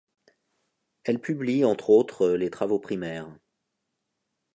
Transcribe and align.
Elles 1.03 1.19
publient 1.21 1.63
entre 1.63 1.91
autres 1.91 2.29
les 2.29 2.49
travaux 2.49 2.79
primaires. 2.79 3.37